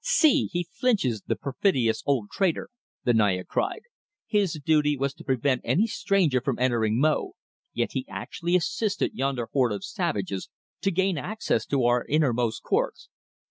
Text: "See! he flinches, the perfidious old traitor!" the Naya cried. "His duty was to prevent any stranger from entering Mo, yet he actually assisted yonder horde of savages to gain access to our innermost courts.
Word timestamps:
"See! 0.03 0.47
he 0.47 0.63
flinches, 0.73 1.21
the 1.27 1.35
perfidious 1.35 2.01
old 2.07 2.31
traitor!" 2.31 2.69
the 3.03 3.13
Naya 3.13 3.43
cried. 3.43 3.81
"His 4.25 4.53
duty 4.65 4.97
was 4.97 5.13
to 5.13 5.23
prevent 5.23 5.61
any 5.63 5.85
stranger 5.85 6.41
from 6.41 6.57
entering 6.57 6.99
Mo, 6.99 7.33
yet 7.71 7.91
he 7.91 8.07
actually 8.09 8.55
assisted 8.55 9.13
yonder 9.13 9.47
horde 9.53 9.73
of 9.73 9.83
savages 9.83 10.49
to 10.81 10.89
gain 10.89 11.19
access 11.19 11.67
to 11.67 11.83
our 11.85 12.03
innermost 12.07 12.63
courts. 12.63 13.09